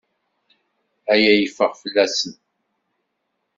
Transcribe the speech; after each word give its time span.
Aya 1.13 1.31
yeffeɣ 1.33 1.71
fell-asen. 1.81 2.33